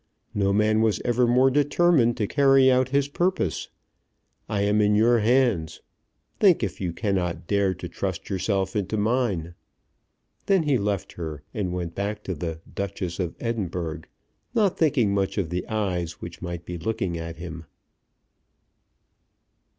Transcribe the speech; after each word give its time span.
No 0.33 0.51
man 0.51 0.81
was 0.81 0.99
ever 1.05 1.27
more 1.27 1.51
determined 1.51 2.17
to 2.17 2.25
carry 2.25 2.71
out 2.71 2.89
his 2.89 3.07
purpose. 3.07 3.69
I 4.49 4.61
am 4.61 4.81
in 4.81 4.95
your 4.95 5.19
hands. 5.19 5.83
Think 6.39 6.63
if 6.63 6.81
you 6.81 6.91
cannot 6.91 7.45
dare 7.45 7.75
to 7.75 7.87
trust 7.87 8.27
yourself 8.27 8.75
into 8.75 8.97
mine." 8.97 9.53
Then 10.47 10.63
he 10.63 10.79
left 10.79 11.11
her, 11.11 11.43
and 11.53 11.71
went 11.71 11.93
back 11.93 12.23
to 12.23 12.33
the 12.33 12.61
"Duchess 12.73 13.19
of 13.19 13.35
Edinburgh," 13.39 14.01
not 14.55 14.75
thinking 14.75 15.13
much 15.13 15.37
of 15.37 15.51
the 15.51 15.67
eyes 15.67 16.13
which 16.13 16.41
might 16.41 16.65
be 16.65 16.79
looking 16.79 17.19
at 17.19 17.35
him. 17.37 17.65